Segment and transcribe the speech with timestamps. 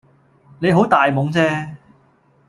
[0.57, 1.37] 你好大懵即